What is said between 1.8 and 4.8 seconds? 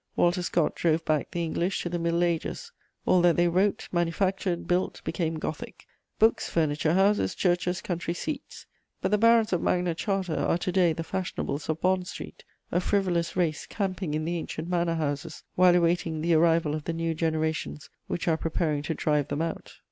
to the Middle Ages; all that they wrote, manufactured,